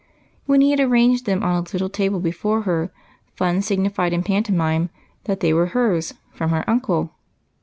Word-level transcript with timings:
When 0.47 0.61
he 0.61 0.71
had 0.71 0.79
arranged 0.79 1.27
them 1.27 1.43
on 1.43 1.55
a 1.55 1.59
little 1.59 1.87
table 1.87 2.19
before 2.19 2.63
her, 2.63 2.89
Fun 3.35 3.61
signified 3.61 4.13
in 4.13 4.23
pantomime 4.23 4.89
that 5.25 5.41
they 5.41 5.53
were 5.53 5.67
hers, 5.77 6.15
from 6.31 6.49
her 6.49 6.67
uncle. 6.67 7.13